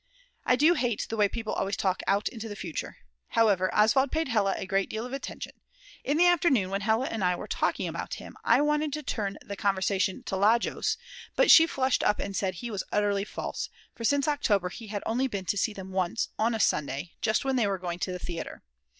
[0.47, 2.97] I do hate the way people always talk out into the future.
[3.37, 5.51] However, Oswald paid Hella a great deal of attention.
[6.03, 9.37] In the afternoon, when Hella and I were talking about him, I wanted to turn
[9.45, 10.97] the conversation to Lajos,
[11.35, 15.03] but she flushed up and said he was utterly false, for since October he had
[15.05, 18.11] only been to see them once, on a Sunday, just when they were going to
[18.11, 18.63] the theatre.